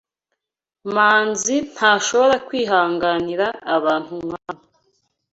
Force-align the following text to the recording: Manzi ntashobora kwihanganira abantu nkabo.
Manzi 0.95 1.55
ntashobora 1.73 2.35
kwihanganira 2.47 3.47
abantu 3.75 4.13
nkabo. 4.25 4.63